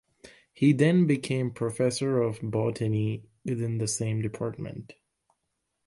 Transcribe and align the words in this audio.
He 0.51 0.73
then 0.73 1.05
became 1.05 1.51
professor 1.51 2.23
of 2.23 2.39
botany 2.41 3.23
within 3.45 3.77
the 3.77 3.87
same 3.87 4.19
department. 4.23 4.93